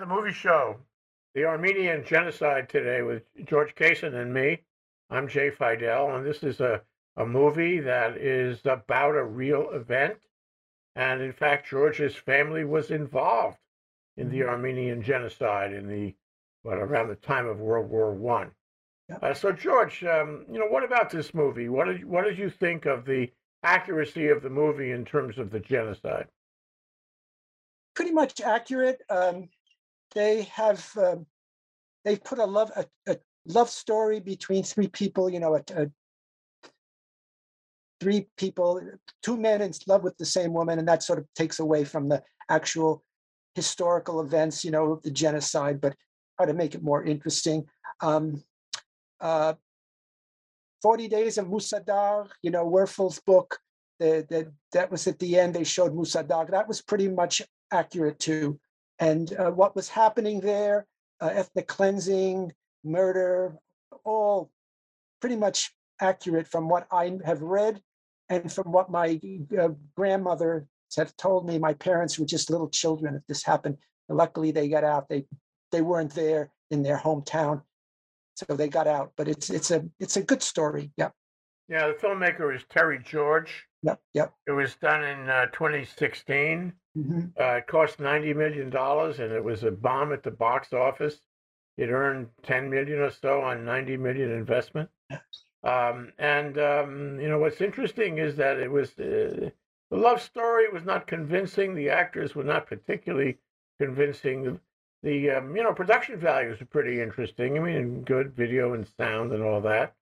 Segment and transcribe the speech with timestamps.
[0.00, 0.80] The movie show,
[1.34, 4.64] The Armenian Genocide today with George Kaysen and me.
[5.08, 6.82] I'm Jay Fidel, and this is a,
[7.16, 10.18] a movie that is about a real event.
[10.96, 13.58] And in fact, George's family was involved
[14.16, 14.48] in the Mhm.
[14.48, 16.16] Armenian Genocide in the
[16.62, 18.52] what around the time of World War One.
[19.08, 19.18] Yeah.
[19.22, 21.68] Uh, so, George, um, you know, what about this movie?
[21.68, 25.50] What did what did you think of the accuracy of the movie in terms of
[25.50, 26.28] the genocide?
[27.94, 29.02] Pretty much accurate.
[29.08, 29.48] Um,
[30.14, 31.26] they have um,
[32.04, 35.28] they've put a love a, a love story between three people.
[35.30, 35.86] You know, a, a
[38.00, 38.80] three people,
[39.22, 42.08] two men in love with the same woman, and that sort of takes away from
[42.08, 43.02] the actual
[43.54, 44.64] historical events.
[44.64, 45.94] You know, the genocide, but
[46.36, 47.64] try to make it more interesting.
[48.00, 48.42] Um,
[49.20, 49.54] uh,
[50.82, 53.58] 40 Days of Musa Dagh, you know, Werfel's book,
[53.98, 56.50] the, the, that was at the end, they showed Musa Dagh.
[56.50, 57.40] That was pretty much
[57.72, 58.60] accurate too.
[58.98, 60.86] And uh, what was happening there,
[61.20, 62.52] uh, ethnic cleansing,
[62.84, 63.56] murder,
[64.04, 64.50] all
[65.20, 67.80] pretty much accurate from what I have read
[68.28, 69.20] and from what my
[69.58, 70.66] uh, grandmother
[70.96, 71.58] had told me.
[71.58, 73.78] My parents were just little children if this happened.
[74.08, 75.08] And luckily, they got out.
[75.08, 75.24] They
[75.72, 77.62] they weren't there in their hometown,
[78.34, 79.12] so they got out.
[79.16, 80.92] But it's it's a it's a good story.
[80.98, 81.12] Yep,
[81.68, 83.64] Yeah, the filmmaker is Terry George.
[83.82, 84.34] yep, yep.
[84.46, 86.72] It was done in uh, 2016.
[86.96, 90.72] Mhm, Uh, it cost 90 million dollars, and it was a bomb at the box
[90.72, 91.20] office.
[91.76, 94.90] It earned 10 million or so on 90 million investment.
[95.64, 99.50] Um, and um, you know what's interesting is that it was uh,
[99.90, 101.74] the love story was not convincing.
[101.74, 103.38] The actors were not particularly
[103.80, 104.44] convincing.
[104.44, 104.60] The,
[105.02, 107.58] the um, you know production values are pretty interesting.
[107.58, 109.94] I mean, good video and sound and all that.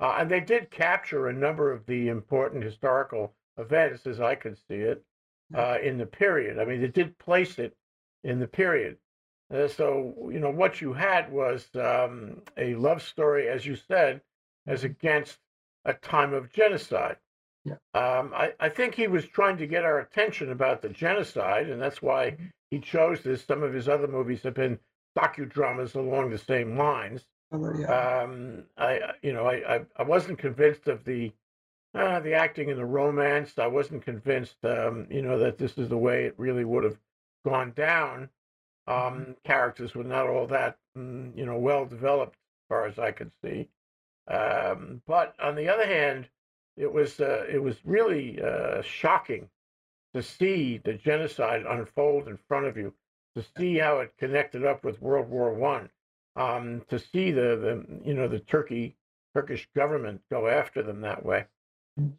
[0.00, 4.56] Uh, and they did capture a number of the important historical events, as I could
[4.58, 5.04] see it,
[5.54, 6.58] uh, in the period.
[6.58, 7.74] I mean, they did place it
[8.24, 8.98] in the period.
[9.52, 14.20] Uh, so, you know, what you had was um, a love story, as you said,
[14.66, 15.38] as against
[15.84, 17.16] a time of genocide.
[17.64, 17.74] Yeah.
[17.94, 21.80] Um, I, I think he was trying to get our attention about the genocide, and
[21.80, 22.50] that's why Mhm.
[22.70, 23.44] he chose this.
[23.44, 24.78] Some of his other movies have been
[25.16, 27.24] docudramas along the same lines.
[27.52, 27.86] Oh, yeah.
[27.86, 31.32] Um, I, I- you know, I, I, I wasn't convinced of the,
[31.96, 33.58] uh, the acting and the romance.
[33.58, 36.98] I wasn't convinced, um, you know, that this is the way it really would have
[37.44, 38.28] gone down.
[38.86, 43.12] Um, characters were not all that, mm, you know, well developed as far as I
[43.12, 43.68] could see.
[44.28, 46.28] Um, but on the other hand,
[46.76, 49.48] it was, uh, it was really uh, shocking
[50.14, 52.94] to see the genocide unfold in front of you,
[53.36, 55.90] to see how it connected up with World War One
[56.36, 58.96] um, to see the, the you know the Turkey
[59.34, 61.46] Turkish government go after them that way.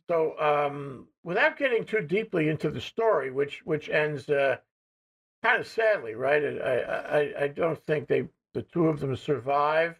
[0.09, 4.57] So um, without getting too deeply into the story, which which ends uh,
[5.43, 6.43] kind of sadly, right?
[6.43, 9.99] I, I I don't think they the two of them survive.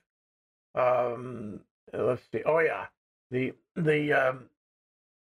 [0.73, 1.61] Um,
[1.93, 2.41] let's see.
[2.43, 2.87] Oh yeah,
[3.29, 4.49] the the um,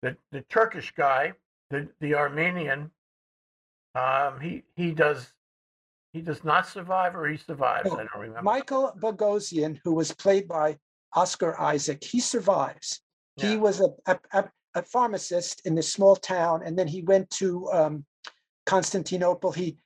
[0.02, 1.32] the the Turkish guy,
[1.70, 2.90] the the Armenian.
[3.94, 5.32] Um, he he does
[6.12, 7.86] he does not survive, or he survives.
[7.86, 8.42] No, I don't remember.
[8.42, 10.78] Michael Bogosian, who was played by
[11.14, 13.00] Oscar Isaac, he survives.
[13.36, 14.44] He was a, a, a,
[14.76, 18.04] a pharmacist in this small town, and then he went to um,
[18.66, 19.52] Constantinople.
[19.52, 19.76] He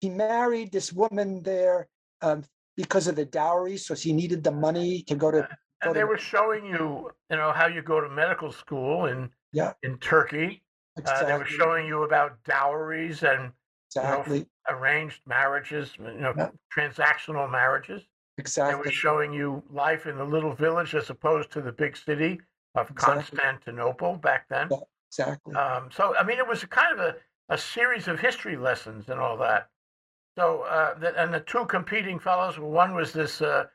[0.00, 1.88] he married this woman there
[2.22, 2.44] um,
[2.76, 5.40] because of the dowry, so he needed the money to go to.
[5.42, 5.46] go
[5.82, 9.30] and they to- were showing you, you know, how you go to medical school in
[9.52, 9.74] Yeah.
[9.82, 10.62] in Turkey.
[11.04, 13.52] Uh, they were showing you about dowries and
[13.90, 14.46] Exactly.
[14.68, 16.50] arranged marriages, you know, Yeah.
[16.76, 18.02] transactional marriages.
[18.38, 18.72] Exactly.
[18.72, 22.40] They were showing you life in the little village as opposed to the big city
[22.74, 23.14] of Exactly.
[23.38, 24.68] Constantinople back then.
[24.70, 24.78] Yeah.
[25.10, 25.54] Exactly.
[25.54, 27.14] Um, so, I mean, it was a kind of a,
[27.48, 29.68] a series of history lessons and all that.
[30.36, 33.66] So, uh, the, and the two competing fellows, one was this uh,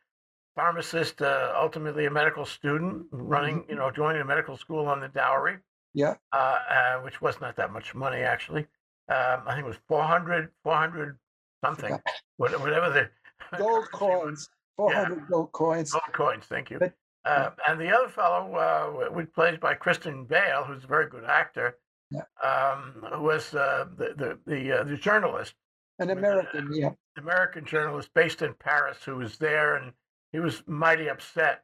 [0.55, 5.07] pharmacist, uh, ultimately a medical student, running, you know, joining a medical school on the
[5.07, 5.59] dowry,
[5.93, 6.15] Yeah.
[6.33, 8.67] uh, uh, which was not that much money, actually.
[9.07, 11.17] Um, I think it was 400, 400
[11.63, 11.97] something,
[12.35, 13.09] whatever the
[13.57, 14.49] Gold coins.
[14.75, 15.91] Four hundred gold coins.
[15.91, 16.79] Gold coins, thank you.
[16.79, 16.93] But-
[17.29, 21.25] Uh, and the other fellow, uh, was played by Christian Bale, who's a very good
[21.25, 21.77] actor,
[22.11, 22.21] Yeah.
[22.43, 25.53] um, who was uh, the the the, uh, the journalist,
[25.99, 26.69] An American.
[26.73, 26.91] Yeah.
[27.17, 29.91] American journalist based in Paris, who was there, and
[30.31, 31.63] he was mighty upset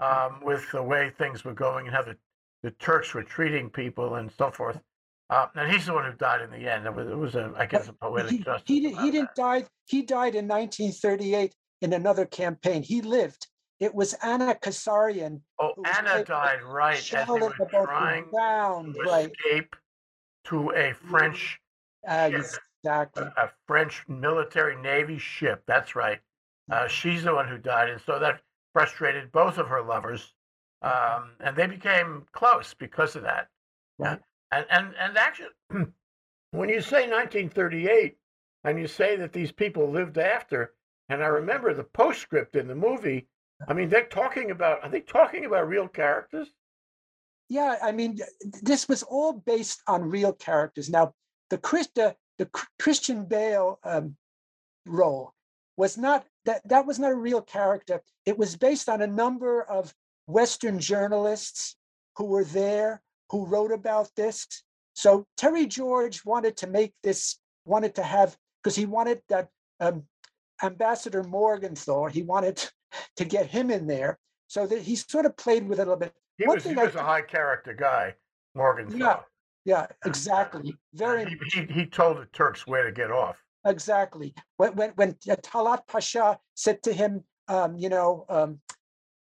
[0.00, 2.16] um, with the way things were going and how the,
[2.64, 4.80] the Turks were treating people and so forth.
[5.30, 6.86] Uh, and he's the one who died in the end.
[6.86, 8.62] It was, it was a, I guess, a poetic He, justice.
[8.66, 9.64] he, did, he didn't die.
[9.86, 12.82] He died in 1938 in another campaign.
[12.82, 13.46] He lived.
[13.78, 15.40] It was Anna Kasarian.
[15.58, 19.30] Oh, Anna died right as they were about trying ground, to right?
[19.30, 19.76] escape
[20.44, 21.60] to a French
[22.08, 22.46] Uh, ship.
[22.82, 23.24] exactly.
[23.24, 25.62] a, a French military navy ship.
[25.66, 26.20] That's right.
[26.70, 28.40] Uh, she's the one who died, and so that
[28.72, 30.32] frustrated both of her lovers,
[30.82, 33.48] um, and they became close because of that.
[33.98, 34.20] Right.
[34.52, 35.48] And and and actually,
[36.52, 38.16] when you say 1938,
[38.64, 40.74] and you say that these people lived after,
[41.08, 43.26] and I remember the postscript in the movie.
[43.68, 44.82] I mean, they're talking about.
[44.82, 46.48] Are they talking about real characters?
[47.48, 48.18] Yeah, I mean,
[48.62, 50.90] this was all based on real characters.
[50.90, 51.14] Now,
[51.50, 54.16] the Chris, the, the Christian Bale um,
[54.84, 55.32] role
[55.76, 58.00] was not that that was not a real character.
[58.24, 59.94] It was based on a number of
[60.26, 61.76] Western journalists
[62.16, 64.46] who were there who wrote about this.
[64.94, 69.48] So Terry George wanted to make this, wanted to have because he wanted that
[69.80, 70.04] um,
[70.62, 72.06] Ambassador Morgenthau.
[72.06, 72.68] He wanted
[73.16, 75.96] to get him in there, so that he sort of played with it a little
[75.96, 76.12] bit.
[76.38, 78.14] He One was he thing I was a high character guy,
[78.54, 78.96] Morgan.
[78.96, 79.20] Yeah,
[79.64, 80.76] yeah, exactly.
[80.94, 83.36] Very He, he he told the Turks where to get off.
[83.66, 84.34] Exactly.
[84.58, 88.60] When when when uh, Talat Pasha said to him, um, you know, um,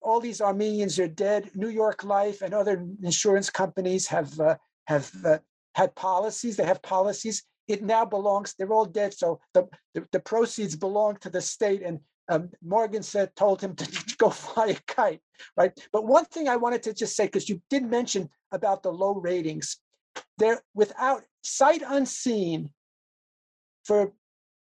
[0.02, 1.50] all these Armenians are dead.
[1.56, 4.56] New York Life and other insurance companies have uh,
[4.86, 5.40] have uh,
[5.74, 6.56] had policies.
[6.56, 7.44] They have policies.
[7.68, 8.54] It now belongs.
[8.54, 9.14] They're all dead.
[9.14, 11.82] So the the, the proceeds belong to the state.
[11.82, 12.00] And
[12.30, 15.22] um, Morgan said told him to go fly a kite,
[15.56, 15.72] right?
[15.92, 19.14] But one thing I wanted to just say because you did mention about the low
[19.14, 19.78] ratings,
[20.38, 22.70] there without sight unseen
[23.84, 24.12] for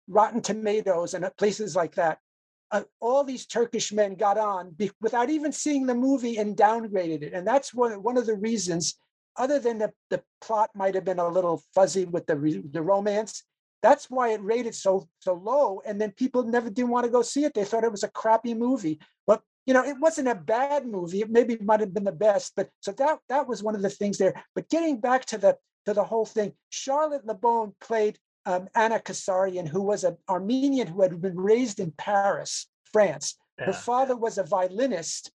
[0.08, 2.20] Rotten Tomatoes and places like that.
[2.72, 7.22] Uh, all these Turkish men got on be, without even seeing the movie and downgraded
[7.22, 7.34] it.
[7.34, 8.96] And that's one, one of the reasons,
[9.36, 13.44] other than the, the plot might have been a little fuzzy with the, the romance,
[13.82, 15.82] that's why it rated so so low.
[15.86, 17.54] And then people never didn't want to go see it.
[17.54, 19.00] They thought it was a crappy movie.
[19.28, 21.22] But you know, it wasn't a bad movie.
[21.22, 22.54] It maybe might have been the best.
[22.56, 24.34] But so that that was one of the things there.
[24.56, 29.00] But getting back to the to the whole thing, Charlotte Le Bon played um, Anna
[29.00, 33.36] Kasarian, who was an Armenian who had been raised in Paris, France.
[33.60, 35.32] Her father was a violinist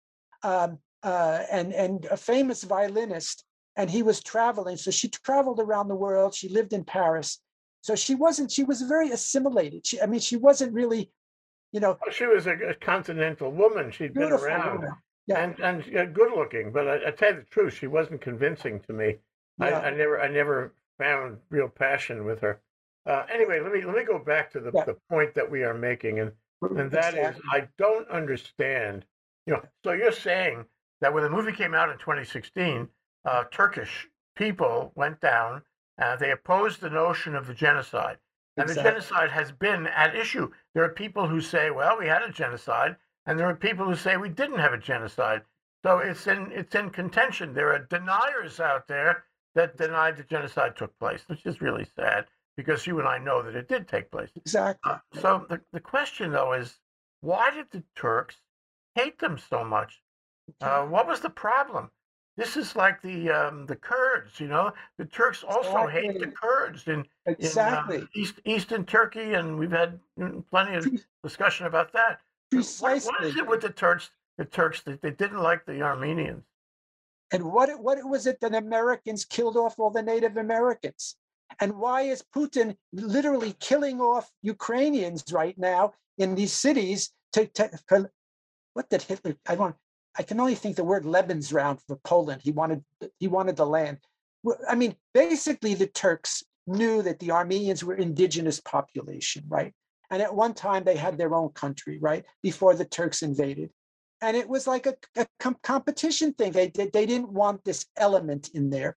[0.43, 3.43] um, uh, and, and a famous violinist,
[3.75, 4.77] and he was traveling.
[4.77, 6.33] So she traveled around the world.
[6.33, 7.41] She lived in Paris.
[7.83, 9.85] So she wasn't, she was very assimilated.
[9.85, 11.11] She, I mean, she wasn't really,
[11.73, 13.91] you know, Oh, She was a, a continental woman.
[13.91, 14.91] She'd been around woman.
[15.27, 15.43] Yeah.
[15.43, 16.71] and and yeah, good looking.
[16.71, 19.15] But I, I tell you the truth, she wasn't convincing to me.
[19.59, 19.79] I, Yeah.
[19.79, 22.61] I never I never found real passion with her.
[23.05, 25.73] Uh, anyway, let me let me go back to the, the point that we are
[25.73, 26.31] making, and
[26.61, 27.43] and that is Exactly.
[27.51, 29.05] I don't understand.
[29.45, 30.63] You know, so you're saying
[31.01, 32.87] that when the movie came out in 2016,
[33.25, 34.07] uh, Turkish
[34.37, 35.61] people went down.
[35.97, 38.17] Uh, they oppose the notion of the genocide,
[38.57, 40.49] and the genocide has been at issue.
[40.73, 43.95] There are people who say, "Well, we had a genocide," and there are people who
[43.95, 45.43] say we didn't have a genocide.
[45.83, 47.53] So it's in it's in contention.
[47.53, 49.25] There are deniers out there
[49.55, 52.25] that denied the genocide took place, which is really sad
[52.55, 54.29] because you and I know that it did take place.
[54.35, 54.91] Exactly.
[54.91, 56.79] Uh, so the, the question though is
[57.21, 58.37] why did the Turks
[58.95, 60.01] hate them so much?
[60.59, 61.89] Uh, what was the problem?
[62.35, 64.71] This is like the um, the Kurds, you know.
[64.97, 68.07] The Turks also hate the Kurds in, in uh, Exactly.
[68.15, 69.99] East, Eastern Turkey, and we've had
[70.49, 70.87] plenty of
[71.23, 72.19] discussion about that.
[72.49, 74.09] But What, what is it with the Turks?
[74.37, 76.43] The Turks that they didn't like the Armenians.
[77.31, 81.15] And what, what was it that Americans killed off all the Native Americans?
[81.59, 88.09] And why is Putin literally killing off Ukrainians right now in these cities to, to
[88.73, 89.75] what did Hitler, I want,
[90.17, 92.41] I can only think the word Lebensraum for Poland.
[92.43, 92.83] He wanted,
[93.19, 93.97] he wanted the land.
[94.69, 99.73] I mean, basically the Turks knew that the Armenians were indigenous population, right?
[100.09, 102.25] And at one time they had their own country, right?
[102.41, 103.71] Before the Turks invaded
[104.23, 106.53] and it was like a, a com- competition thing.
[106.53, 108.95] They, they they didn't want this element in there.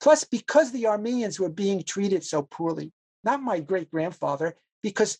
[0.00, 2.90] Plus, because the Armenians were being treated so poorly,
[3.22, 5.18] not my great grandfather, because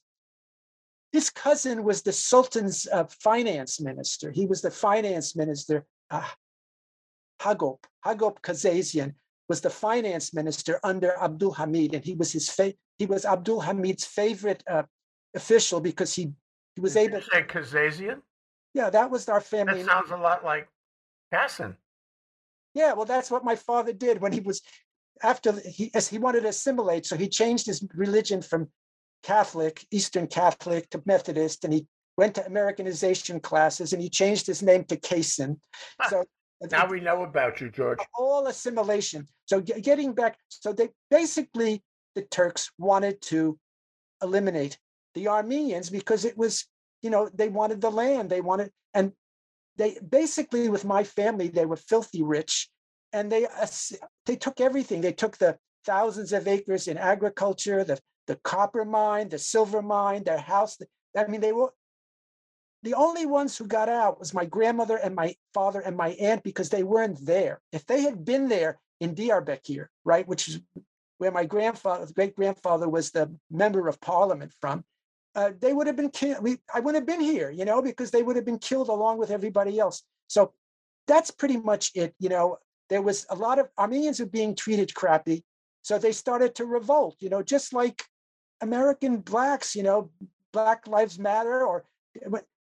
[1.12, 4.30] his cousin was the Sultan's uh, finance minister.
[4.30, 5.84] He was the finance minister.
[6.10, 6.26] Uh,
[7.40, 9.14] Hagop Hagop Kazazian
[9.48, 13.60] was the finance minister under Abdul Hamid, and he was his fa- he was Abdul
[13.60, 14.84] Hamid's favorite uh,
[15.34, 16.32] official because he
[16.74, 17.18] he was Did able.
[17.18, 18.22] you say Kazazian?
[18.74, 19.72] Yeah, that was our family.
[19.74, 19.86] That name.
[19.86, 20.68] sounds a lot like
[21.32, 21.76] Cassin.
[22.74, 24.62] Yeah, well, that's what my father did when he was
[25.22, 27.04] after he as he wanted to assimilate.
[27.04, 28.68] So he changed his religion from
[29.22, 31.86] Catholic, Eastern Catholic to Methodist, and he
[32.16, 35.58] went to Americanization classes and he changed his name to Kaysen.
[36.00, 36.24] Ah, so
[36.70, 37.98] Now we know about you, George.
[38.18, 39.26] all assimilation.
[39.46, 41.82] So ge- getting back, so they basically
[42.14, 43.58] the Turks wanted to
[44.22, 44.78] eliminate
[45.14, 46.66] the Armenians because it was,
[47.02, 49.12] you know, they wanted the land, they wanted, and
[49.76, 52.68] they basically with my family they were filthy rich,
[53.12, 53.66] and they uh,
[54.26, 55.00] they took everything.
[55.00, 60.24] They took the thousands of acres in agriculture, the the copper mine, the silver mine,
[60.24, 60.78] their house.
[61.16, 61.72] I mean, they were
[62.82, 66.42] the only ones who got out was my grandmother and my father and my aunt
[66.42, 67.60] because they weren't there.
[67.70, 70.60] If they had been there in Diyarbakir, right, which is
[71.18, 74.84] where my grandfather, great grandfather, was the member of parliament from,
[75.36, 76.46] uh, they would have been killed.
[76.74, 79.30] I wouldn't have been here, you know, because they would have been killed along with
[79.30, 80.02] everybody else.
[80.26, 80.52] So
[81.06, 82.14] that's pretty much it.
[82.18, 82.58] You know,
[82.90, 85.44] there was a lot of Armenians were being treated crappy,
[85.82, 87.16] so they started to revolt.
[87.20, 88.02] You know, just like
[88.62, 90.10] American blacks, you know,
[90.52, 91.84] Black Lives Matter, or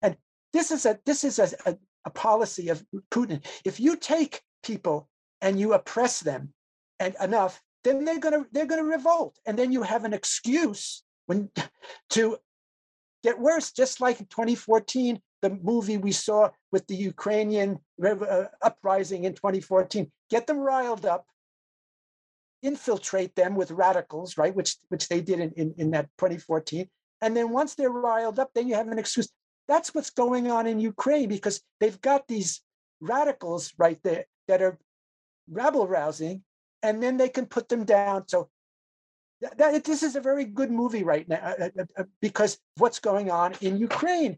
[0.02, 0.16] and
[0.54, 3.44] this is a this is a, a, a policy of Putin.
[3.66, 5.10] If you take people
[5.42, 6.54] and you oppress them
[7.00, 11.50] and enough, then they're gonna they're gonna revolt, and then you have an excuse when
[12.12, 12.38] to
[13.24, 13.72] get worse.
[13.72, 20.12] Just like in 2014, the movie we saw with the Ukrainian uh, uprising in 2014,
[20.30, 21.26] get them riled up,
[22.64, 24.56] infiltrate them with radicals, right?
[24.56, 26.88] Which which they did in, in, in that 2014.
[27.22, 29.30] And then once they're riled up, then you have an excuse.
[29.68, 32.62] That's what's going on in Ukraine because they've got these
[33.02, 34.78] radicals right there that are
[35.50, 36.44] rabble rousing,
[36.84, 38.28] and then they can put them down.
[38.28, 38.50] So
[39.42, 43.00] that, that, this is a very good movie right now uh, uh, uh, because what's
[43.00, 44.38] going on in Ukraine.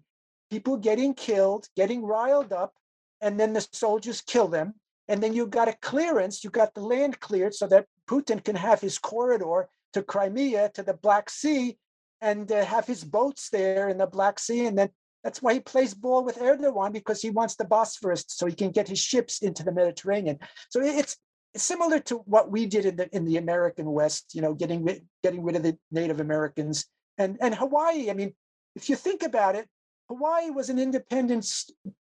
[0.51, 2.73] People getting killed, getting riled up,
[3.21, 4.73] and then the soldiers kill them.
[5.09, 8.55] And then you got a clearance, you got the land cleared so that Putin can
[8.55, 11.77] have his corridor to Crimea, to the Black Sea,
[12.21, 14.67] and uh, have his boats there in the Black Sea.
[14.67, 14.89] And then
[15.23, 18.71] that's why he plays ball with Erdogan because he wants the Bosphorus so he can
[18.71, 20.37] get his ships into the Mediterranean.
[20.69, 21.17] So it's
[21.55, 25.05] similar to what we did in the in the American West, you know, getting rid,
[25.23, 26.85] getting rid of the Native Americans
[27.17, 28.09] and and Hawaii.
[28.09, 28.33] I mean,
[28.75, 29.67] if you think about it,
[30.07, 31.45] Hawaii was an independent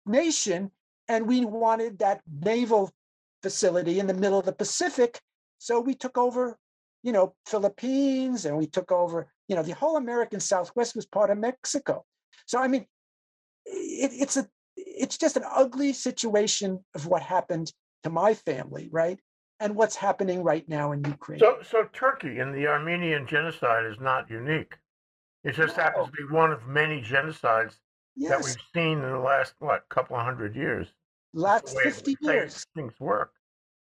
[0.05, 0.71] nation,
[1.07, 2.91] and we wanted that naval
[3.41, 5.19] facility in the middle of the Pacific,
[5.57, 6.57] so we took over,
[7.03, 11.29] you know, Philippines, and we took over, you know, the whole American Southwest was part
[11.29, 12.03] of Mexico.
[12.45, 12.85] So I mean,
[13.65, 17.71] it, it's a it's just an ugly situation of what happened
[18.03, 19.19] to my family, right?
[19.63, 21.39] and what's happening right now in Ukraine.
[21.39, 24.73] So, so Turkey and the Armenian genocide is not unique.
[25.45, 25.83] It just no.
[25.83, 27.75] happens to be one of many genocides
[28.15, 28.31] yes.
[28.31, 30.87] that we've seen in the last what couple of hundred years.
[31.33, 33.33] Last fifty years, things work.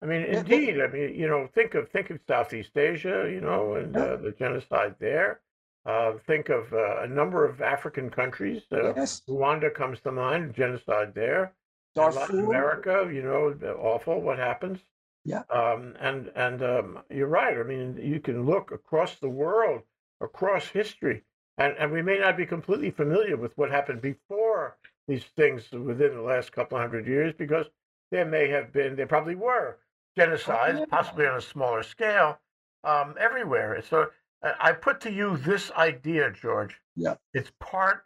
[0.03, 0.81] I mean, indeed.
[0.81, 4.33] I mean, you know, think of think of Southeast Asia, you know, and uh, the
[4.39, 5.41] genocide there.
[5.85, 8.63] Uh, think of uh, a number of African countries.
[8.73, 9.23] Uh, yes.
[9.29, 10.55] Rwanda comes to mind.
[10.55, 11.53] Genocide there.
[11.95, 12.21] Darfur.
[12.21, 14.81] Latin America, you know, awful what happens.
[15.25, 15.43] Yeah.
[15.51, 17.57] Um, and and um, you're right.
[17.57, 19.83] I mean, you can look across the world,
[20.21, 21.23] across history,
[21.59, 24.77] and, and we may not be completely familiar with what happened before
[25.09, 27.67] these things within the last couple hundred years, because
[28.11, 29.79] there may have been, there probably were
[30.19, 32.39] genocides, possibly on a smaller scale,
[32.85, 33.83] um, everywhere.
[33.89, 34.09] So
[34.43, 36.81] I put to you this idea, George.
[36.95, 37.15] Yeah.
[37.35, 38.05] It's part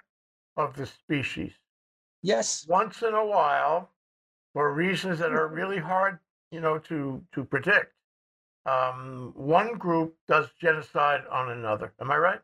[0.57, 1.53] of the species.
[2.23, 2.67] Yes.
[2.69, 3.91] Once in a while,
[4.53, 6.19] for reasons that are really hard
[6.51, 7.93] you know, to to predict.
[8.67, 11.93] Um, one group does genocide on another.
[12.01, 12.41] Am I right?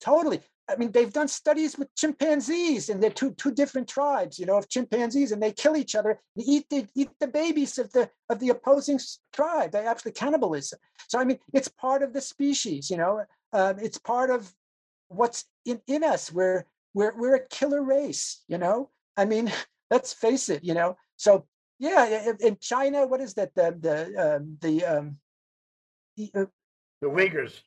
[0.00, 0.40] Totally.
[0.68, 4.56] I mean, they've done studies with chimpanzees, and they're two two different tribes, you know,
[4.56, 8.10] of chimpanzees, and they kill each other, and eat the eat the babies of the
[8.28, 8.98] of the opposing
[9.32, 9.70] tribe.
[9.70, 10.80] They actually cannibalism.
[11.08, 13.24] So I mean, it's part of the species, you know.
[13.52, 14.52] Um, it's part of
[15.08, 16.32] what's in in us.
[16.32, 18.90] We're we're we're a killer race, you know.
[19.16, 19.52] I mean,
[19.90, 20.96] let's face it, you know.
[21.16, 21.46] So
[21.78, 23.54] yeah, in China, what is that?
[23.54, 25.18] The the um, the um,
[26.34, 26.46] uh,
[27.00, 27.60] the Uyghurs.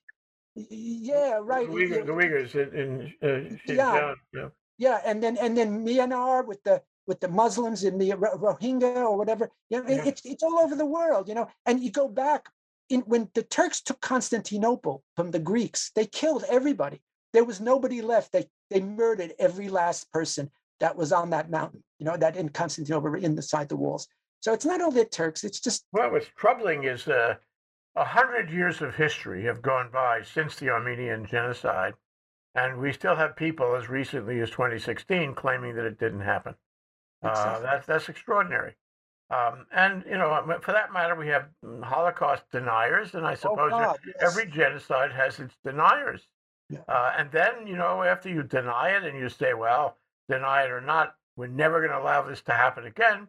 [0.69, 1.67] Yeah, right.
[1.67, 4.13] The Uyghurs, the Uyghurs in, in uh, yeah.
[4.33, 4.47] yeah,
[4.77, 9.17] yeah, and then and then Myanmar with the with the Muslims in the Rohingya or
[9.17, 9.49] whatever.
[9.69, 10.05] You know, yeah.
[10.05, 11.27] it's it's all over the world.
[11.27, 12.47] You know, and you go back
[12.89, 17.01] in when the Turks took Constantinople from the Greeks, they killed everybody.
[17.33, 18.31] There was nobody left.
[18.31, 20.49] They they murdered every last person
[20.79, 24.07] that was on that mountain, you know, that in Constantinople, inside the walls.
[24.41, 25.85] So it's not only the Turks, it's just.
[25.91, 27.35] Well, what's troubling is uh,
[27.99, 31.95] a uh, hundred years of history have gone by since the Armenian genocide,
[32.55, 36.55] and we still have people as recently as 2016 claiming that it didn't happen.
[37.21, 37.53] Uh, exactly.
[37.53, 38.75] Uh, that's, that's extraordinary.
[39.29, 41.49] Um, and, you know, for that matter, we have
[41.83, 44.15] Holocaust deniers, and I oh, suppose oh God, yes.
[44.21, 46.25] every genocide has its deniers.
[46.69, 46.79] Yeah.
[46.87, 49.97] Uh, and then, you know, after you deny it and you say, well,
[50.29, 53.27] deny it or not, we're never going to allow this to happen again.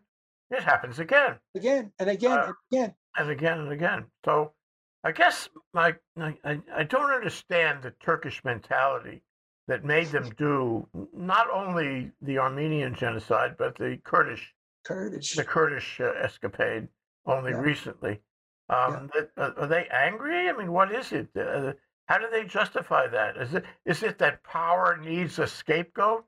[0.52, 4.04] It happens again, again and again uh, and again and again and again.
[4.24, 4.52] So,
[5.02, 9.22] I guess my I, I don't understand the Turkish mentality
[9.68, 14.54] that made them do not only the Armenian genocide but the Kurdish
[14.84, 16.88] Kurdish the Kurdish uh, escapade
[17.26, 17.60] only yeah.
[17.60, 18.20] recently.
[18.68, 19.20] Um, yeah.
[19.36, 20.48] that, uh, are they angry?
[20.48, 21.28] I mean, what is it?
[21.36, 21.72] Uh,
[22.06, 23.36] how do they justify that?
[23.36, 26.24] Is it is it that power needs a scapegoat,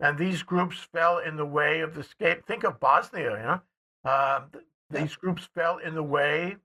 [0.00, 2.46] and these groups fell in the way of the scape?
[2.46, 3.60] Think of Bosnia, you know.
[4.04, 4.40] Uh,
[4.90, 6.56] these groups fell in the way.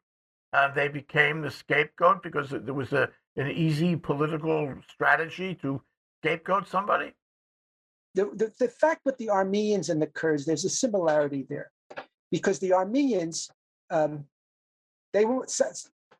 [0.53, 5.81] Uh, they became the scapegoat because there was a an easy political strategy to
[6.21, 7.11] scapegoat somebody.
[8.13, 11.71] The, the, the fact with the Armenians and the Kurds, there's a similarity there,
[12.31, 13.49] because the Armenians,
[13.89, 14.25] um,
[15.13, 15.47] they were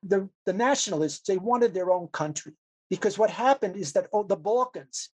[0.01, 2.53] the, the nationalists, they wanted their own country
[2.89, 5.09] because what happened is that oh, the Balkans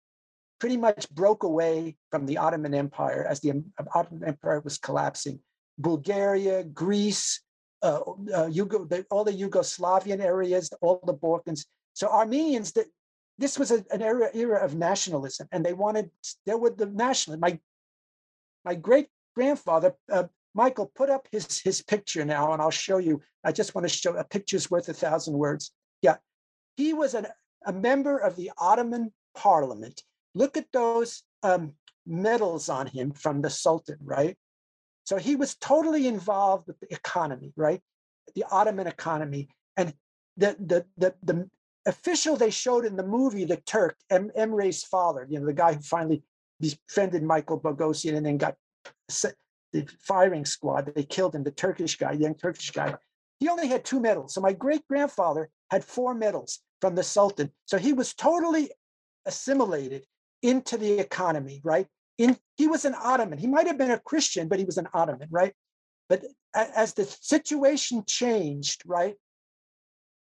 [0.59, 3.63] pretty much broke away from the Ottoman Empire as the
[3.95, 5.39] Ottoman Empire was collapsing.
[5.79, 7.41] Bulgaria, Greece,
[7.83, 11.67] uh, uh, Yugo, the, all the Yugoslavian areas, all the Balkans.
[11.95, 12.87] So Armenians, the,
[13.39, 16.11] this was a, an era, era of nationalism, and they wanted,
[16.47, 17.39] there were the national.
[17.39, 17.59] My,
[18.65, 23.23] my great grandfather, uh, Michael, put up his, his picture now, and I'll show you.
[23.45, 25.73] I just want to show a picture's worth a thousand words.
[26.03, 26.17] Yeah,
[26.77, 27.27] he was an,
[27.65, 30.03] a member of the Ottoman parliament.
[30.35, 31.75] Look at those um,
[32.07, 34.37] medals on him from the Sultan, right?
[35.09, 37.81] So he was totally involved with the economy, right?
[38.35, 39.49] The Ottoman economy.
[39.75, 39.95] And
[40.37, 41.49] the, the, the, the
[41.87, 45.73] official they showed in the movie, the Turk, em, Emre's father, you know, the guy
[45.73, 46.23] who finally
[46.61, 48.57] befriended Michael Bogosian and then got
[49.73, 50.93] the firing squad.
[50.95, 52.95] They killed him, the Turkish guy, young Turkish guy.
[53.41, 54.35] He only had two medals.
[54.35, 57.51] So my great grandfather had four medals from the Sultan.
[57.65, 58.73] So he was totally
[59.25, 60.05] assimilated
[60.43, 61.87] into the economy, right?
[62.19, 63.39] In he was an Ottoman.
[63.39, 65.55] He might have been a Christian, but he was an Ottoman, right?
[66.09, 69.15] But as the situation changed, right,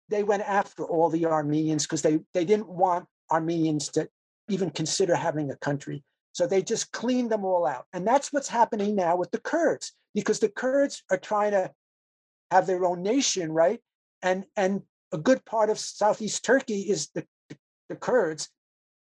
[0.09, 4.09] they went after all the Armenians because they they didn't want Armenians to
[4.49, 6.03] even consider having a country.
[6.33, 7.87] So they just cleaned them all out.
[7.92, 11.72] And that's what's happening now with the Kurds, because the Kurds are trying to
[12.51, 13.81] have their own nation, right?
[14.22, 17.57] And and a good part of southeast Turkey is the, the,
[17.88, 18.49] the Kurds,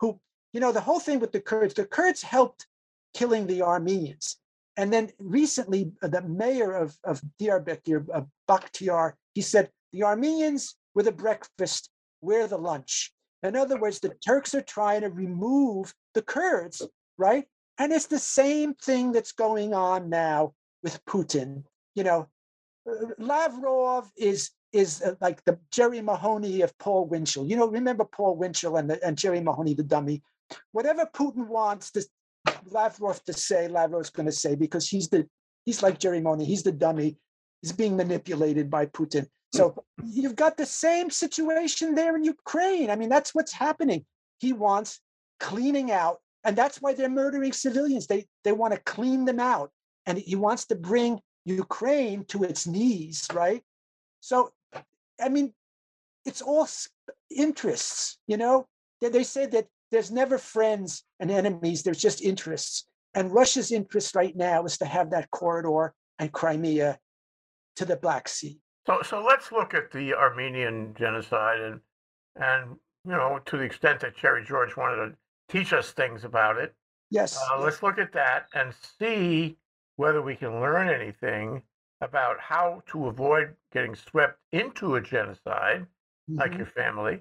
[0.01, 0.21] who,
[0.53, 2.67] you know, the whole thing with the Kurds, the Kurds helped
[3.15, 4.37] killing the Armenians.
[4.77, 10.77] And then recently, uh, the mayor of, of Diyarbakir, uh, Bakhtiar, he said, the Armenians
[10.95, 13.13] were the breakfast, we're the lunch.
[13.43, 16.83] In other words, the Turks are trying to remove the Kurds
[17.21, 17.45] right?
[17.79, 21.63] And it's the same thing that's going on now with Putin.
[21.95, 22.29] You know,
[22.91, 27.47] uh, Lavrov is is uh, like the Jerry Mahoney of Paul Winchell.
[27.47, 30.23] You know, remember Paul Winchell and, the, and Jerry Mahoney, the dummy.
[30.73, 32.05] Whatever Putin wants to,
[32.71, 35.27] Lavrov to say, Lavrov's going to say because he's the
[35.65, 36.45] he's like Jerry Mahoney.
[36.45, 37.17] He's the dummy.
[37.63, 39.27] He's being manipulated by Putin.
[39.53, 42.89] So you've got the same situation there in Ukraine.
[42.89, 44.05] I mean, that's what's happening.
[44.39, 45.01] He wants
[45.41, 48.07] cleaning out and that's why they're murdering civilians.
[48.07, 49.71] They they want to clean them out,
[50.07, 53.63] and he wants to bring Ukraine to its knees, right?
[54.21, 54.53] So,
[55.21, 55.53] I mean,
[56.25, 56.69] it's all
[57.35, 58.19] interests.
[58.27, 58.67] You know,
[59.01, 61.83] they, they say that there's never friends and enemies.
[61.83, 66.99] There's just interests, and Russia's interest right now is to have that corridor and Crimea
[67.77, 68.59] to the Black Sea.
[68.87, 71.81] So, so let's look at the Armenian genocide and
[72.37, 75.17] and you know to the extent that Terry George wanted to
[75.49, 76.75] teach us things about it.
[77.11, 77.39] Yes.
[77.51, 79.57] Uh, let's look at that and see
[79.97, 81.63] whether we can learn anything
[82.01, 85.81] about how to avoid getting swept into a genocide,
[86.31, 86.39] mm-hmm.
[86.39, 87.21] like your family.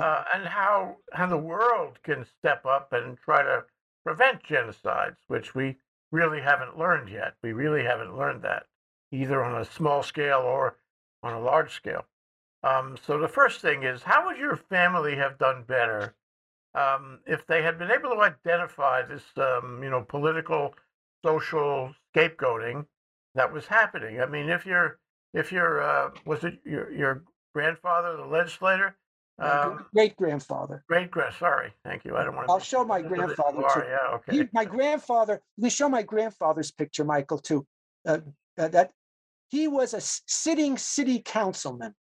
[0.00, 3.64] Uh, and how how the world can step up and try to
[4.04, 5.76] prevent genocides, which we
[6.10, 7.34] really haven't learned yet.
[7.42, 8.66] We really haven't learned that
[9.12, 10.76] either on a small scale or
[11.22, 12.04] on a large scale.
[12.62, 16.14] Um, so the first thing is, how would your family have done better
[16.74, 20.74] um, if they had been able to identify this, um, you know, political,
[21.24, 22.86] social scapegoating
[23.34, 24.20] that was happening.
[24.20, 24.98] I mean, if you're,
[25.34, 28.96] if you're, uh, was it your your grandfather, the legislator?
[29.38, 30.84] Um, great grandfather.
[30.88, 31.34] Great grand.
[31.34, 32.16] Sorry, thank you.
[32.16, 32.52] I don't want to.
[32.52, 33.82] I'll show my grandfather too.
[33.88, 34.36] Yeah, okay.
[34.36, 35.40] He, my grandfather.
[35.56, 37.66] We show my grandfather's picture, Michael, too.
[38.06, 38.18] Uh,
[38.58, 38.90] uh, that
[39.48, 41.94] he was a sitting city councilman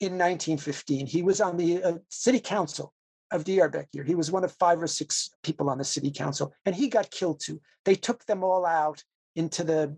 [0.00, 1.06] in 1915.
[1.06, 2.92] He was on the uh, city council
[3.30, 3.86] of Diyarbakir.
[3.92, 4.04] Here.
[4.04, 7.10] He was one of five or six people on the city council, and he got
[7.10, 7.60] killed too.
[7.84, 9.02] They took them all out
[9.36, 9.96] into the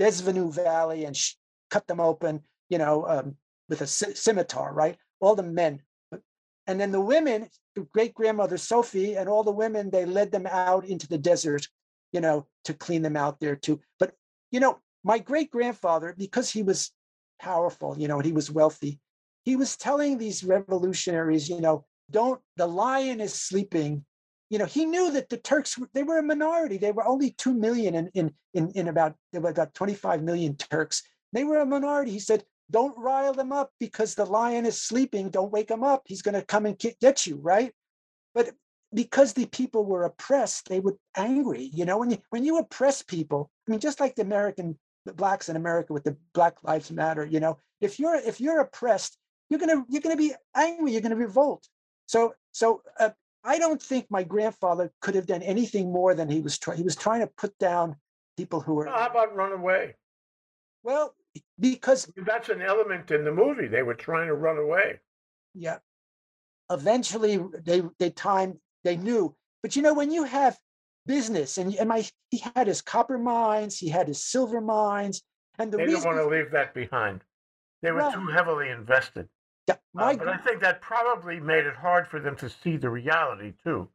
[0.00, 1.34] Bezvenu Valley and sh-
[1.70, 3.36] cut them open, you know, um,
[3.68, 4.96] with a scimitar, right?
[5.20, 5.80] All the men.
[6.70, 7.48] And then the women,
[7.92, 11.66] great grandmother Sophie, and all the women, they led them out into the desert,
[12.12, 13.80] you know, to clean them out there too.
[13.98, 14.12] But,
[14.52, 16.92] you know, my great grandfather, because he was
[17.40, 19.00] powerful, you know, and he was wealthy,
[19.44, 24.04] he was telling these revolutionaries, you know, don't the lion is sleeping.
[24.48, 26.76] You know he knew that the turks they were a minority.
[26.76, 30.56] They were only 2 million in in in, in about there were about 25 million
[30.56, 31.02] turks.
[31.32, 32.10] They were a minority.
[32.10, 35.30] He said don't rile them up because the lion is sleeping.
[35.30, 36.02] Don't wake him up.
[36.06, 37.72] He's going to come and get you, right?
[38.34, 38.50] But
[38.94, 41.70] because the people were oppressed, they were angry.
[41.72, 45.12] You know, when you when you oppress people, I mean, just like the American the
[45.12, 49.16] blacks in America with the Black Lives Matter, you know, if you're if you're oppressed,
[49.48, 50.92] you're gonna you're gonna be angry.
[50.92, 51.66] You're gonna revolt.
[52.06, 53.10] So so uh,
[53.44, 56.78] I don't think my grandfather could have done anything more than he was trying.
[56.78, 57.96] He was trying to put down
[58.36, 58.86] people who were.
[58.86, 59.94] How about run away?
[60.82, 61.14] Well,
[61.58, 63.68] because that's an element in the movie.
[63.68, 65.00] They were trying to run away.
[65.54, 65.78] Yeah.
[66.70, 68.56] Eventually, they they timed.
[68.84, 69.34] they knew.
[69.62, 70.56] But you know, when you have
[71.06, 75.22] business and, and my he had his copper mines, he had his silver mines,
[75.58, 77.22] and the they reason didn't want to leave that behind.
[77.82, 78.14] They were Right.
[78.14, 79.28] too heavily invested.
[79.66, 82.76] yeah, Uh, my but I think that probably made it hard for them to see
[82.76, 83.88] the reality too.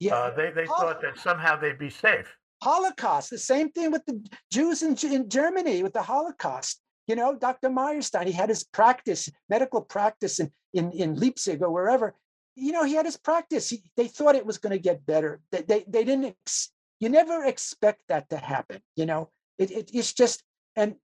[0.00, 2.34] yeah, Uh, they they thought that somehow they'd be safe.
[2.62, 3.30] Holocaust.
[3.30, 6.80] The same thing with the Jews in, in Germany with the Holocaust.
[7.06, 7.68] You know, Dr.
[7.68, 12.14] Meyerstein, he had his practice, medical practice in, in, in Leipzig or wherever.
[12.54, 13.70] You know, he had his practice.
[13.70, 15.40] He, they thought it was going to get better.
[15.50, 18.80] They, they, they didn't, ex, you never expect that to happen.
[18.94, 20.42] You know, it, it, it's just,
[20.76, 20.94] and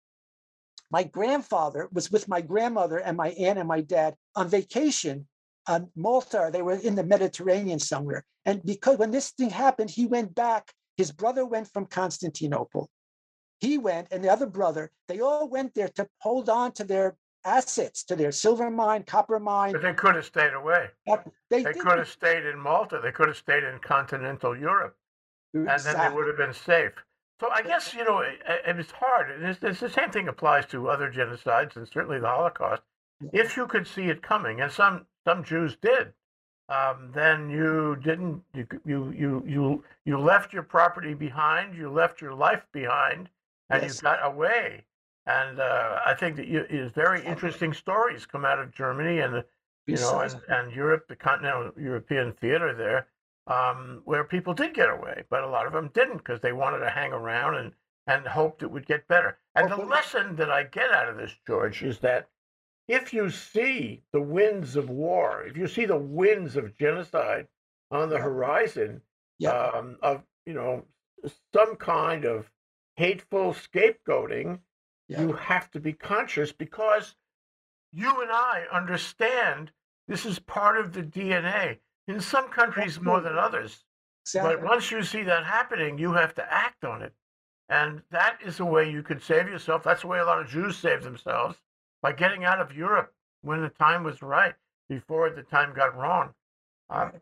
[0.90, 5.26] my grandfather was with my grandmother and my aunt and my dad on vacation
[5.66, 6.50] on Malta.
[6.52, 8.24] They were in the Mediterranean somewhere.
[8.46, 12.90] And because when this thing happened, he went back his brother went from Constantinople.
[13.60, 17.16] He went, and the other brother, they all went there to hold on to their
[17.44, 19.72] assets, to their silver mine, copper mine.
[19.72, 20.88] But they could have stayed away.
[21.50, 23.00] They, They could have stayed in Malta.
[23.02, 24.96] They could have stayed in continental Europe,
[25.54, 26.92] and then they would have been safe.
[27.40, 29.30] So I guess you know it, it was hard.
[29.30, 32.82] And it's, it's the same thing applies to other genocides and certainly the Holocaust.
[33.32, 36.12] If you could see it coming, and some some Jews did,
[36.68, 38.42] um, then you didn't.
[38.54, 41.76] You you you you you left your property behind.
[41.76, 43.28] You left your life behind,
[43.70, 43.96] and Yes.
[43.96, 44.84] you got away.
[45.26, 49.44] And uh, I think that you, is very interesting stories come out of Germany and
[49.86, 53.08] you know, and, and Europe, the continental European theater there,
[53.46, 56.80] um, where people did get away, but a lot of them didn't because they wanted
[56.80, 57.72] to hang around and,
[58.06, 59.38] and hoped it would get better.
[59.54, 62.28] And the lesson that I get out of this, George, is that
[62.86, 67.48] if you see the winds of war, if you see the winds of genocide
[67.90, 69.00] on the horizon,
[69.38, 69.50] Yeah.
[69.52, 70.84] um, of you know
[71.54, 72.50] some kind of
[72.98, 74.58] hateful scapegoating,
[75.06, 75.20] Yeah.
[75.20, 77.14] you have to be conscious because
[77.92, 79.70] you and I understand
[80.08, 81.78] this is part of the DNA.
[82.08, 83.84] In some countries more than others,
[84.24, 84.56] exactly.
[84.56, 87.14] but once you see that happening, you have to act on it,
[87.68, 89.84] and that is a way you could save yourself.
[89.84, 91.56] That's the way a lot of Jews saved themselves
[92.02, 94.56] by getting out of Europe when the time was right,
[94.88, 96.34] before the time got wrong.
[96.90, 97.12] Um,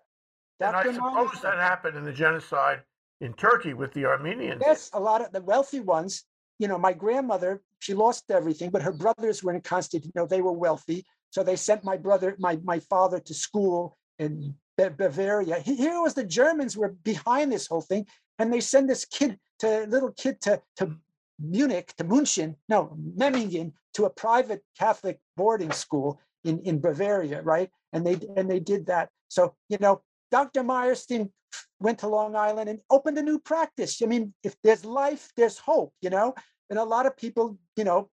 [0.61, 2.83] and I suppose that happened in the genocide
[3.21, 4.63] in Turkey with the Armenians.
[4.65, 6.25] Yes, a lot of the wealthy ones.
[6.59, 10.27] You know, my grandmother, she lost everything, but her brothers were in Constantinople.
[10.29, 14.95] They were wealthy, so they sent my brother, my my father, to school in Ba-
[14.97, 15.61] Bavaria.
[15.61, 18.07] Here was the Germans were behind this whole thing,
[18.39, 20.97] and they send this kid to little kid to to
[21.39, 27.71] Munich to München, no Memmingen, to a private Catholic boarding school in in Bavaria, right?
[27.93, 29.11] And they and they did that.
[29.29, 30.63] So you know, Dr.
[30.63, 31.31] Meyerstein
[31.81, 34.03] went to Long Island and opened a new practice.
[34.03, 36.35] I mean, if there's life, there's hope, you know.
[36.71, 38.11] And a lot of people, you know,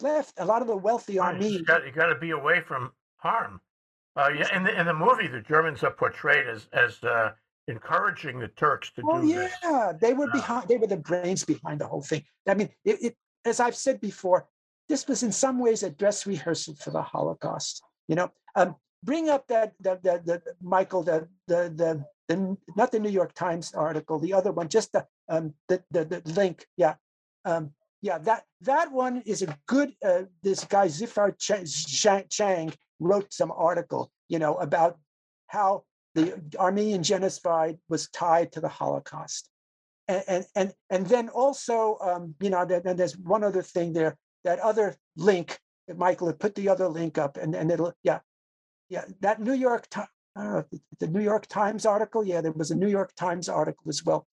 [0.00, 0.34] left.
[0.38, 1.66] A lot of the wealthy Armenians.
[1.68, 3.60] You got, to be away from harm.
[4.16, 7.32] Uh, yeah, in the in the movie, the Germans are portrayed as as uh,
[7.68, 9.52] encouraging the Turks to Oh do this.
[9.62, 10.32] yeah, they were Yeah.
[10.32, 10.68] behind.
[10.68, 12.24] They were the brains behind the whole thing.
[12.48, 14.48] I mean, it, it as I've said before,
[14.88, 17.82] this was in some ways a dress rehearsal for the Holocaust.
[18.08, 22.92] You know, um, bring up that the the, the Michael the the the the not
[22.92, 26.66] the New York Times article, the other one, just the um the the, the link.
[26.76, 26.94] Yeah,
[27.44, 28.18] um, yeah.
[28.18, 29.94] That that one is a good.
[30.04, 34.98] Uh, this guy Zifar Ch- Chang, wrote some article, you know, about
[35.48, 35.84] how
[36.14, 39.50] the Armenian genocide was tied to the Holocaust.
[40.08, 44.16] And, and, and, and then also, um, you know, then there's one other thing there,
[44.44, 45.58] that other link
[45.94, 48.20] Michael put the other link up and, and it'll, yeah,
[48.88, 49.88] yeah, that New York,
[50.36, 52.24] Don't know, it's the New York Times article.
[52.24, 54.26] Yeah, there was a New York Times article as well.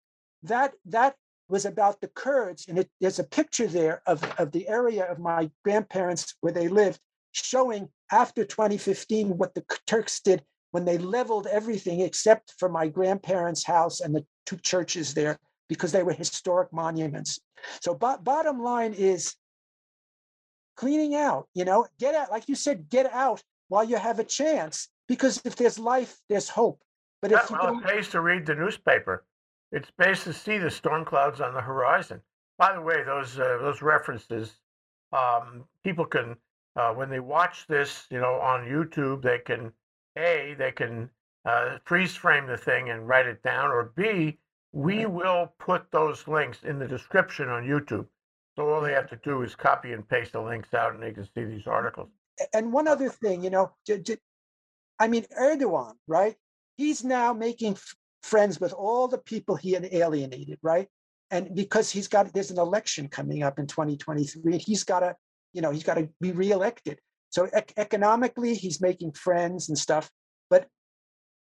[0.43, 1.15] That, that
[1.47, 2.65] was about the Kurds.
[2.67, 6.67] And it, there's a picture there of, of the area of my grandparents where they
[6.67, 6.99] lived,
[7.31, 13.63] showing after 2015 what the Turks did when they leveled everything except for my grandparents'
[13.63, 15.37] house and the two churches there
[15.69, 17.39] because they were historic monuments.
[17.81, 19.35] So bo- bottom line is
[20.75, 24.23] cleaning out, you know, get out, like you said, get out while you have a
[24.23, 26.83] chance because if there's life, there's hope.
[27.21, 29.25] But if you well, don't, it pays to read the newspaper.
[29.71, 32.21] It pays to see the storm clouds on the horizon.
[32.57, 34.59] By the way, those uh, those references,
[35.11, 36.35] um, people can
[36.75, 39.71] uh, when they watch this, you know, on YouTube, they can
[40.17, 41.09] a they can
[41.45, 44.37] uh, freeze frame the thing and write it down, or b
[44.73, 48.07] we will put those links in the description on YouTube.
[48.55, 51.11] So all they have to do is copy and paste the links out, and they
[51.11, 52.09] can see these articles.
[52.53, 53.71] And one other thing, you know,
[55.03, 56.33] I mean, Erdogan, right?
[56.77, 60.87] He's now making f- friends with all the people he had alienated, right?
[61.29, 65.13] And because he's got, there's an election coming up in 2023, and he's got to,
[65.51, 66.99] you know, he's got to be reelected.
[67.31, 70.09] So ec- economically, he's making friends and stuff.
[70.49, 70.67] But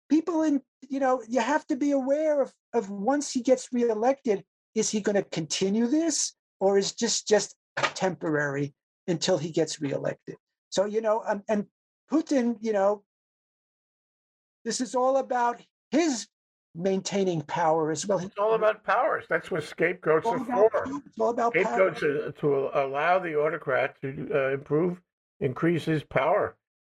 [0.09, 4.43] people in, you know, you have to be aware of, of once he gets reelected,
[4.75, 7.55] is he going to continue this or is just just
[7.95, 8.75] temporary
[9.07, 10.35] until he gets reelected?
[10.71, 11.67] So, you know, um, and
[12.11, 13.05] Putin, you know,
[14.65, 16.27] this is all about his
[16.75, 18.19] maintaining power as well.
[18.19, 19.25] It's all about powers.
[19.29, 20.45] That's what scapegoats are for.
[20.45, 20.85] power.
[21.07, 21.63] It's all about power.
[21.63, 25.01] Scapegoats are to allow the autocrat to uh, improve,
[25.41, 26.57] increase his power.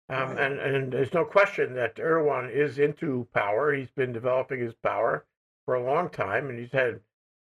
[0.08, 0.39] Um, Right.
[0.51, 3.73] and, and there's no question that Erdogan is into power.
[3.73, 5.25] He's been developing his power
[5.65, 6.99] for a long time, and he's had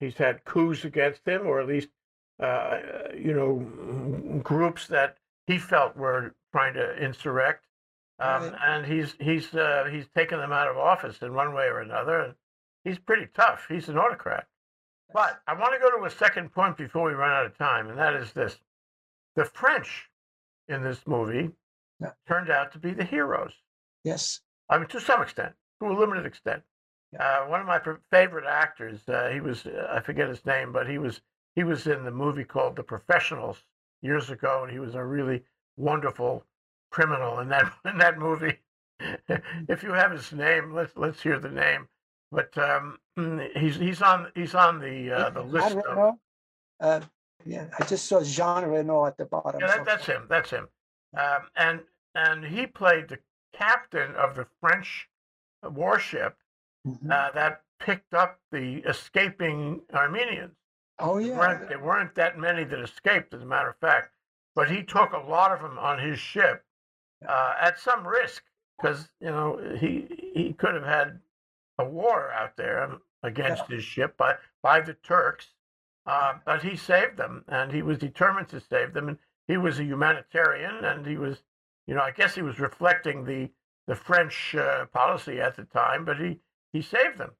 [0.00, 1.88] he's had coups against him, or at least
[2.40, 2.78] uh,
[3.16, 7.64] you know groups that he felt were trying to insurrect.
[8.22, 8.54] Um, Right.
[8.64, 12.20] And he's he's uh, he's taken them out of office in one way or another.
[12.20, 12.34] And
[12.84, 13.66] he's pretty tough.
[13.68, 14.46] He's an autocrat.
[15.12, 17.88] But I want to go to a second point before we run out of time,
[17.88, 18.58] and that is this:
[19.36, 20.08] the French
[20.68, 21.50] in this movie
[22.00, 22.12] Yeah.
[22.26, 23.52] turned out to be the heroes.
[24.04, 24.40] Yes.
[24.70, 26.62] I mean, to some extent, to a limited extent.
[27.20, 27.78] Uh, one of my
[28.10, 31.20] favorite actors, uh, he was, uh, I forget his name, but he was
[31.54, 33.64] he was in the movie called The Professionals
[34.00, 35.44] years ago, and he was a really
[35.76, 36.46] wonderful
[36.92, 38.58] criminal in that in that movie.
[39.68, 41.88] if you have his name, let's let's hear the name.
[42.30, 42.98] But um,
[43.56, 45.74] he's he's on he's on the uh, the list.
[45.76, 46.14] Of?
[46.80, 47.00] Uh,
[47.44, 49.60] yeah, I just saw Jean Reno at the bottom.
[49.60, 50.26] yeah, that, that's him.
[50.28, 50.68] That's him.
[51.16, 51.80] Um, and
[52.14, 53.18] and he played the
[53.52, 55.08] captain of the French
[55.62, 56.36] warship
[56.86, 57.10] Mhm.
[57.12, 60.56] uh, that picked up the escaping Armenians.
[60.98, 61.38] Oh There yeah.
[61.38, 64.10] weren't, there weren't that many that escaped, as a matter of fact.
[64.56, 66.64] But he took a lot of them on his ship
[67.28, 68.42] uh, at some risk
[68.76, 71.20] because you know he he could have had
[71.78, 72.90] a war out there
[73.22, 75.48] against his ship by by the Turks.
[76.04, 79.08] Uh, but he saved them, and he was determined to save them.
[79.08, 81.44] And he was a humanitarian, and he was,
[81.86, 83.50] you know, I guess he was reflecting the
[83.86, 86.04] the French uh, policy at the time.
[86.04, 86.40] But he
[86.72, 87.32] he saved them,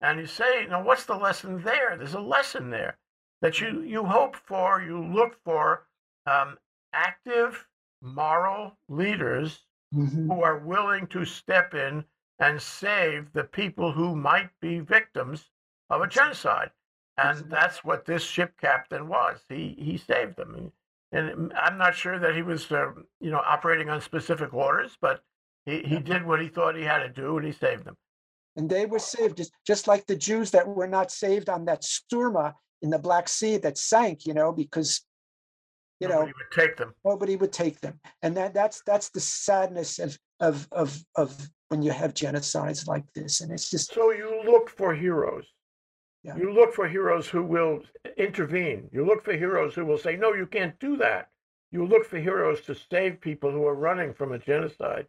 [0.00, 1.96] and you say, know, what's the lesson there?
[1.96, 2.98] There's a lesson there
[3.40, 5.86] that you you hope for, you look for
[6.26, 6.58] um,
[6.92, 7.68] active
[8.00, 10.26] moral leaders Mhm.
[10.26, 12.04] who are willing to step in
[12.38, 15.50] and save the people who might be victims
[15.90, 16.70] of a genocide.
[17.16, 19.44] And that's what this ship captain was.
[19.48, 20.72] He he saved them.
[21.10, 25.24] And I'm not sure that he was, uh, you know, operating on specific orders, but
[25.64, 27.96] he, he did what he thought he had to do, and he saved them.
[28.56, 31.82] And they were saved, just, just like the Jews that were not saved on that
[31.82, 35.04] Struma in the Black Sea that sank, you know, because
[36.00, 36.94] you know Nobody would take them.
[37.04, 38.00] nobody would take them.
[38.22, 43.04] And that that's that's the sadness of of of of when you have genocides like
[43.14, 43.40] this.
[43.40, 45.46] And it's just So you look for heroes.
[46.22, 46.36] Yeah.
[46.36, 47.82] You look for heroes who will
[48.16, 48.88] intervene.
[48.92, 51.28] You look for heroes who will say, no, you can't do that.
[51.70, 55.06] You look for heroes to save people who are running from a genocide.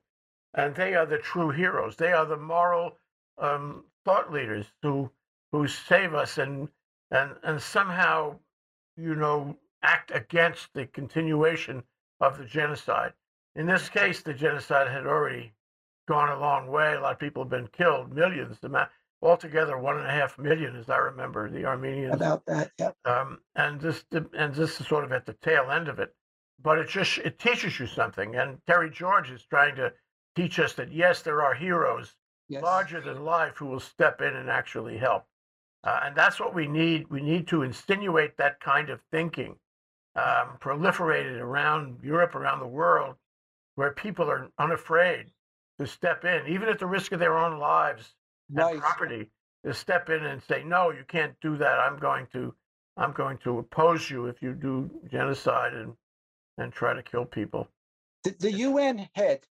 [0.54, 1.95] And they are the true heroes.
[1.95, 2.97] They are the moral
[3.38, 5.10] um, thought leaders who
[5.52, 6.67] who save us and
[7.12, 8.38] and and somehow,
[8.97, 11.83] you know, act against the continuation
[12.19, 13.13] of the genocide.
[13.55, 15.53] In this case, the genocide had already
[16.07, 16.95] gone a long way.
[16.95, 18.59] A lot of people have been killed, millions.
[19.21, 22.15] Altogether, one and a half million, as I remember, the Armenians.
[22.15, 22.71] about that.
[22.79, 22.91] Yeah.
[23.03, 26.15] Um, and this and this is sort of at the tail end of it.
[26.61, 28.35] But it just it teaches you something.
[28.35, 29.91] And Terry George is trying to
[30.35, 32.15] teach us that yes, there are heroes
[32.47, 32.63] Yes.
[32.63, 35.25] larger than life who will step in and actually help.
[35.83, 37.07] Uh, and that's what we need.
[37.09, 39.55] We need to insinuate that kind of thinking,
[40.15, 43.15] um, proliferate it around Europe, around the world,
[43.75, 45.27] where people are unafraid
[45.79, 48.13] to step in, even at the risk of their own lives
[48.55, 49.29] and property,
[49.65, 51.79] to step in and say, "No, you can't do that.
[51.79, 52.53] I'm going to,
[52.97, 55.93] I'm going to oppose you if you do genocide and
[56.57, 57.67] and try to kill people."
[58.23, 59.45] The, the UN head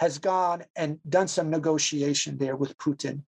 [0.00, 3.22] has gone and done some negotiation there with Putin.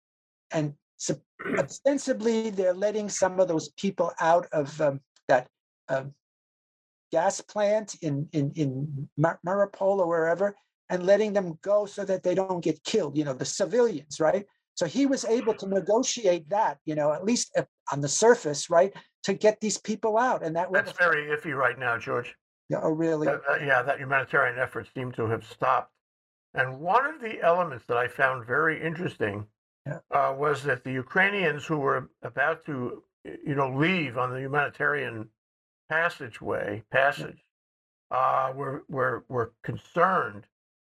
[0.50, 1.16] And so
[1.58, 5.48] ostensibly, they're letting some of those people out of um, that
[5.88, 6.14] um,
[7.12, 10.54] gas plant in, in, in Mar- Mariupol or wherever
[10.88, 14.44] and letting them go so that they don't get killed, you know, the civilians, right?
[14.74, 18.68] So he was able to negotiate that, you know, at least uh, on the surface,
[18.68, 18.92] right,
[19.24, 20.42] to get these people out.
[20.44, 22.34] And that That's very iffy right now, George.
[22.68, 22.80] Yeah.
[22.82, 23.26] Oh, really?
[23.26, 25.92] That, that- yeah, that humanitarian effort seemed to have stopped.
[26.54, 29.46] And one of the elements that I found very interesting
[29.86, 29.98] Yeah.
[30.10, 35.28] uh, was that the Ukrainians who were about to, you know, leave on the humanitarian
[35.88, 37.44] passageway passage
[38.10, 40.46] uh, were were were concerned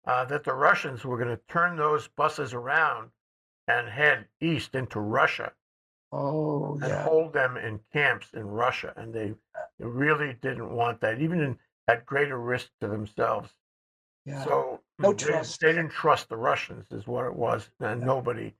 [0.06, 3.10] uh, that the Russians were going to turn those buses around
[3.66, 5.52] and head east into Russia
[6.10, 7.02] Oh, and yeah.
[7.04, 9.34] hold them in camps in Russia, and they,
[9.78, 13.50] they really didn't want that, even in, at greater risk to themselves.
[14.24, 14.42] Yeah.
[14.44, 15.60] So No they, trust.
[15.60, 18.54] they didn't trust the Russians, is what it was, and nobody,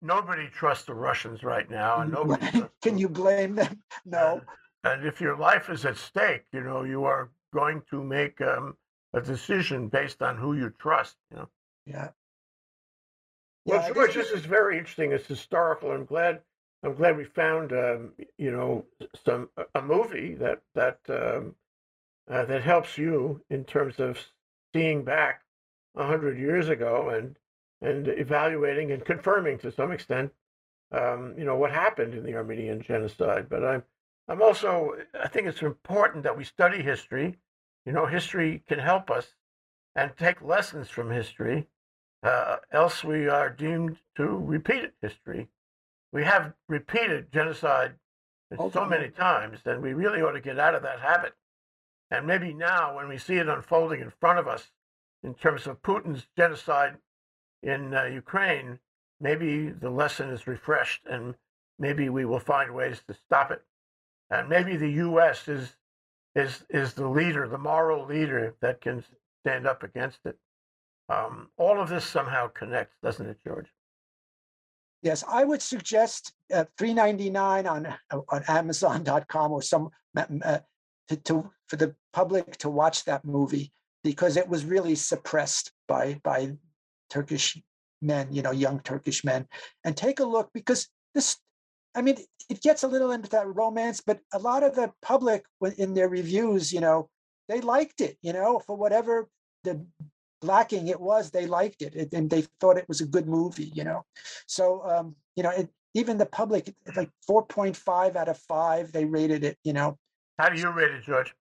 [0.00, 2.64] nobody trusts the Russians right now, and nobody.
[2.80, 3.82] Can you blame them?
[4.06, 4.40] No.
[4.86, 8.76] And if your life is at stake, you know you are going to make um,
[9.12, 11.16] a decision based on who you trust.
[11.30, 11.48] You know.
[11.86, 12.08] Yeah.
[13.64, 15.10] Well, Yeah, George, this is very interesting.
[15.10, 15.90] It's historical.
[15.90, 16.40] I'm glad.
[16.84, 18.84] I'm glad we found, um, you know,
[19.24, 21.56] some a movie that that um,
[22.30, 24.18] uh, that helps you in terms of
[24.72, 25.42] seeing back
[25.96, 27.36] a hundred years ago and
[27.80, 30.30] and evaluating and confirming to some extent,
[30.92, 33.48] um, you know, what happened in the Armenian genocide.
[33.48, 33.82] But I'm
[34.28, 37.38] I'm also I think it's important that we study history.
[37.84, 39.34] You know, history can help us
[39.94, 41.68] and take lessons from history
[42.22, 45.48] uh, else we are doomed to repeat history.
[46.12, 47.94] We have repeated genocide
[48.72, 51.34] so many times, and we really ought to get out of that habit.
[52.10, 54.70] And maybe now, when we see it unfolding in front of us,
[55.22, 56.96] in terms of Putin's genocide
[57.62, 58.78] in uh, Ukraine,
[59.20, 61.34] maybe the lesson is refreshed, and
[61.78, 63.62] maybe we will find ways to stop it.
[64.30, 65.48] And maybe the U.S.
[65.48, 65.76] is
[66.34, 69.04] is is the leader, the moral leader that can
[69.42, 70.36] stand up against it.
[71.08, 73.68] Um, all of this somehow connects, doesn't it, George?
[75.02, 80.58] Yes, I would suggest uh, three ninety nine on uh, on Amazon.com or some uh,
[81.08, 86.20] to, to for the public to watch that movie because it was really suppressed by
[86.24, 86.56] by
[87.08, 87.60] Turkish
[88.02, 89.46] men, you know, young Turkish men,
[89.84, 91.36] and take a look because this.
[91.96, 92.18] I mean,
[92.50, 95.44] it gets a little into that romance, but a lot of the public
[95.78, 97.08] in their reviews, you know,
[97.48, 99.28] they liked it, you know, for whatever
[99.64, 99.84] the
[100.42, 103.82] lacking it was, they liked it and- they thought it was a good movie, you
[103.82, 104.04] know.
[104.46, 109.42] So, um, you know, it, even the public, like 4.5 out of five, they rated
[109.42, 109.98] it, you know.
[110.38, 111.34] How do you rate it, George?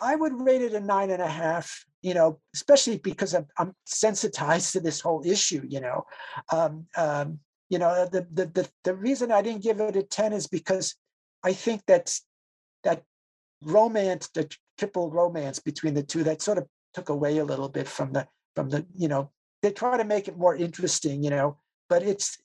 [0.00, 3.74] I would rate it a nine and a half, you know, especially because I'm, I'm
[3.84, 6.06] sensitized to this whole issue, you know.
[6.50, 10.32] Um, um, you know, the, the the the reason I didn't give it a 10
[10.32, 10.94] is because
[11.42, 12.24] I think that's
[12.84, 13.02] that
[13.62, 17.88] romance, the triple romance between the two, that sort of took away a little bit
[17.88, 19.30] from the from the, you know,
[19.62, 22.38] they try to make it more interesting, you know, but it's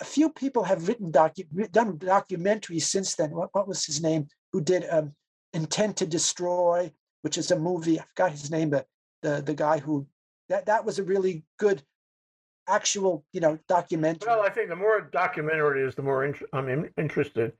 [0.00, 3.30] a few people have written docu done documentaries since then.
[3.30, 4.28] What, what was his name?
[4.52, 5.12] Who did um,
[5.52, 8.00] Intent to Destroy, which is a movie.
[8.00, 8.86] I forgot his name, but
[9.22, 10.06] the the guy who
[10.48, 11.82] that that was a really good
[12.70, 14.26] actual you know documentary.
[14.28, 17.52] Well, I think the more documentary it is, the more int- I'm in- interested.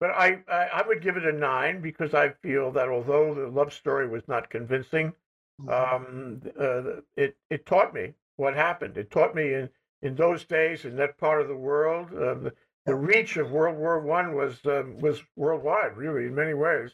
[0.00, 3.48] But I, I, I would give it a nine because I feel that although the
[3.48, 5.12] love story was not convincing,
[5.60, 5.70] Mhm.
[5.72, 8.96] um, uh, it it taught me what happened.
[8.96, 9.68] It taught me in
[10.02, 12.52] in those days in that part of the world, uh, the,
[12.86, 16.92] the reach of World War One was um, was worldwide, really, in many ways.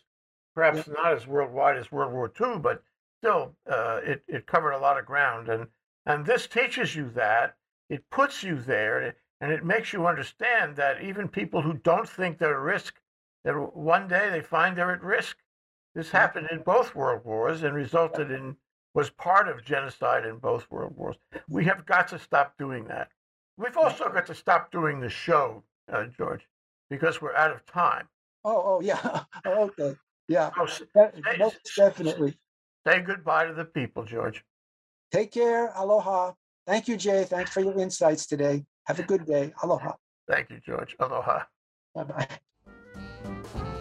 [0.54, 2.82] Perhaps not as worldwide as World War Two, but
[3.20, 5.50] still, uh, it it covered a lot of ground.
[5.50, 5.68] And
[6.06, 7.56] and this teaches you that
[7.88, 12.38] it puts you there, and it makes you understand that even people who don't think
[12.38, 13.00] they're at risk,
[13.44, 15.36] that one day they find they're at risk.
[15.94, 18.56] This happened in both world wars and resulted in
[18.94, 21.16] was part of genocide in both world wars.
[21.48, 23.08] We have got to stop doing that.
[23.56, 26.46] We've also got to stop doing the show, uh, George,
[26.90, 28.08] because we're out of time.
[28.44, 29.24] oh, oh yeah.
[29.44, 29.96] Oh, okay.
[30.28, 30.50] Yeah.
[30.58, 32.38] Oh, s- de- Most definitely.
[32.86, 34.44] say goodbye to the people, George.
[35.12, 35.70] Take care.
[35.74, 36.32] Aloha.
[36.66, 37.24] Thank you, Jay.
[37.24, 38.64] Thanks for your insights today.
[38.86, 39.52] Have a good day.
[39.62, 39.92] Aloha.
[40.28, 40.96] Thank you, George.
[40.98, 41.44] Aloha.
[41.94, 43.80] Bye bye.